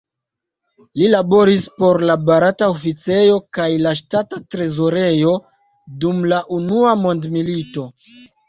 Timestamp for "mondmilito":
7.07-7.89